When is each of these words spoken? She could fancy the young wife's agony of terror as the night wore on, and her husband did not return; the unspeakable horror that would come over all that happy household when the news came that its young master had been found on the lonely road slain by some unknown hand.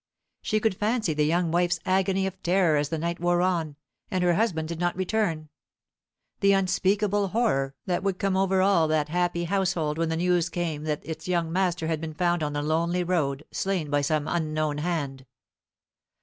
She 0.41 0.59
could 0.59 0.73
fancy 0.75 1.13
the 1.13 1.27
young 1.27 1.51
wife's 1.51 1.79
agony 1.85 2.25
of 2.25 2.41
terror 2.41 2.75
as 2.75 2.89
the 2.89 2.97
night 2.97 3.19
wore 3.19 3.43
on, 3.43 3.75
and 4.09 4.23
her 4.23 4.33
husband 4.33 4.67
did 4.67 4.79
not 4.79 4.95
return; 4.95 5.49
the 6.39 6.53
unspeakable 6.53 7.27
horror 7.27 7.75
that 7.85 8.01
would 8.01 8.17
come 8.17 8.35
over 8.35 8.63
all 8.63 8.87
that 8.87 9.09
happy 9.09 9.43
household 9.43 9.99
when 9.99 10.09
the 10.09 10.17
news 10.17 10.49
came 10.49 10.85
that 10.85 11.05
its 11.05 11.27
young 11.27 11.51
master 11.53 11.85
had 11.85 12.01
been 12.01 12.15
found 12.15 12.41
on 12.41 12.53
the 12.53 12.63
lonely 12.63 13.03
road 13.03 13.45
slain 13.51 13.91
by 13.91 14.01
some 14.01 14.27
unknown 14.27 14.79
hand. 14.79 15.27